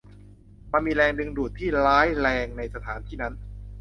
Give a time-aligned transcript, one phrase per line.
[0.73, 3.33] มันมีแรงดึงดูดที่ร้ายแรงในสถานที่นั้น